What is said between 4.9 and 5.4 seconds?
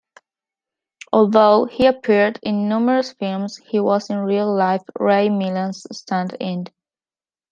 Ray